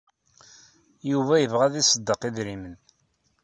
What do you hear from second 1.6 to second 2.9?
ad iṣeddeq idrimen.